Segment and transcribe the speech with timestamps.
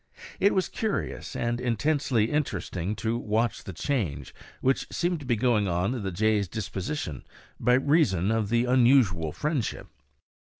[0.39, 5.67] It was curious and intensely interesting to watch the change which seemed to be going
[5.67, 7.23] on in the jays' disposition
[7.59, 9.85] by reason of the unusual friendship.